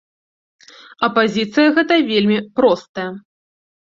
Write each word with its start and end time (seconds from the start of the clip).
А 1.07 1.11
пазіцыя 1.19 1.69
гэта 1.77 1.93
вельмі 2.11 2.39
простая. 2.61 3.07